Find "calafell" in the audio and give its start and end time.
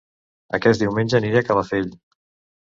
1.51-1.93